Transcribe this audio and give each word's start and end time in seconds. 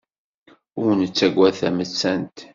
Ur 0.81 0.89
nettagad 0.95 1.53
tamettant. 1.59 2.37